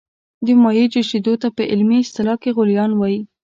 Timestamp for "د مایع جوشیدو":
0.45-1.33